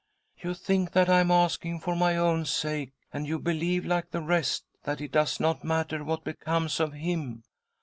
[0.15, 4.09] *' You think that I am asking for my own sake, and you believe, like
[4.09, 7.43] the rest, that it does not matter what becomes of him.